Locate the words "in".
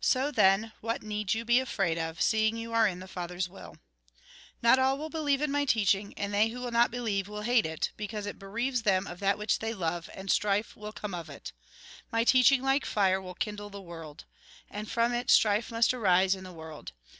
2.88-3.00, 5.42-5.52, 16.34-16.44